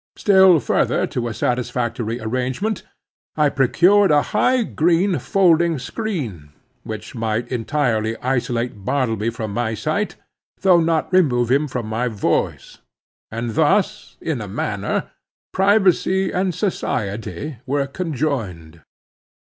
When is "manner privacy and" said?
14.47-16.55